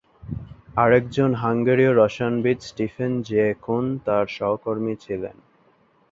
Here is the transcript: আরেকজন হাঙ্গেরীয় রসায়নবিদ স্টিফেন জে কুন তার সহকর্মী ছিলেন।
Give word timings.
আরেকজন 0.75 1.31
হাঙ্গেরীয় 1.33 1.91
রসায়নবিদ 1.93 2.59
স্টিফেন 2.61 3.11
জে 3.21 3.45
কুন 3.61 3.85
তার 4.05 4.25
সহকর্মী 4.27 4.93
ছিলেন। 4.95 5.37